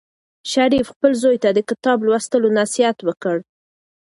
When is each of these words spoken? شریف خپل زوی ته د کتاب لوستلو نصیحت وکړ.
شریف 0.51 0.85
خپل 0.93 1.11
زوی 1.21 1.37
ته 1.43 1.49
د 1.53 1.59
کتاب 1.69 1.97
لوستلو 2.05 2.49
نصیحت 2.59 2.97
وکړ. 3.07 3.37